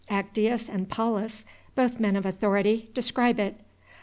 Actius 0.09 0.67
and 0.67 0.89
Paulus, 0.89 1.45
both 1.75 1.99
men 1.99 2.15
of 2.15 2.25
authority, 2.25 2.89
describe 2.95 3.39
it. 3.39 3.57